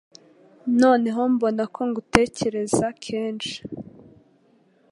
noneho 0.81 1.21
mbona 1.33 1.63
ko 1.73 1.81
ngutekereza 1.89 2.87
kenshi 3.03 3.57